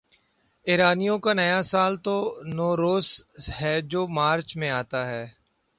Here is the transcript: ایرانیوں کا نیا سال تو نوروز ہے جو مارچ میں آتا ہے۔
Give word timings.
ایرانیوں 0.67 1.17
کا 1.19 1.33
نیا 1.33 1.59
سال 1.63 1.93
تو 1.97 2.15
نوروز 2.55 3.07
ہے 3.61 3.75
جو 3.81 4.01
مارچ 4.07 4.55
میں 4.57 4.69
آتا 4.71 5.01
ہے۔ 5.09 5.25